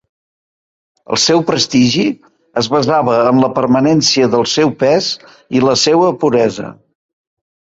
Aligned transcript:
El 1.15 1.19
seu 1.23 1.41
prestigi 1.49 2.05
es 2.61 2.69
basava 2.77 3.17
en 3.33 3.43
la 3.43 3.51
permanència 3.59 4.31
del 4.37 4.49
seu 4.55 4.75
pes 4.83 5.11
i 5.59 5.63
la 5.67 5.77
seua 5.83 6.11
puresa. 6.25 6.73